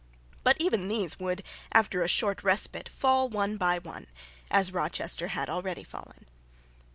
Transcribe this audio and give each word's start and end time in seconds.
But 0.43 0.57
even 0.59 0.87
these 0.87 1.19
would, 1.19 1.43
after 1.73 2.01
a 2.01 2.07
short 2.07 2.41
respite, 2.43 2.89
fall 2.89 3.29
one 3.29 3.55
by 3.57 3.77
one, 3.77 4.07
as 4.49 4.73
Rochester 4.73 5.27
had 5.27 5.47
already 5.47 5.83
fallen. 5.83 6.25